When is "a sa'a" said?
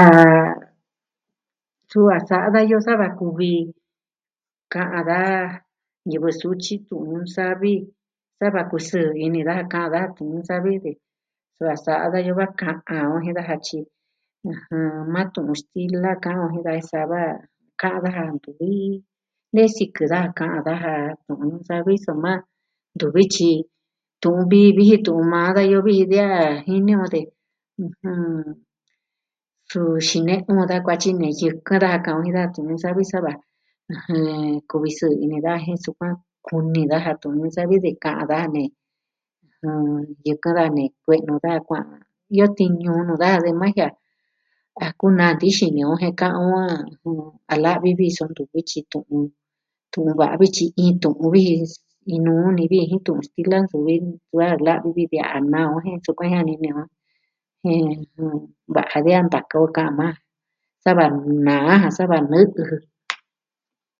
2.16-2.48, 11.76-12.06